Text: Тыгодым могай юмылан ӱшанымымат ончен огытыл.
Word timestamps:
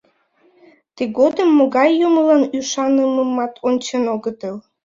Тыгодым 0.95 1.49
могай 1.57 1.89
юмылан 2.07 2.43
ӱшанымымат 2.57 3.53
ончен 3.67 4.03
огытыл. 4.13 4.55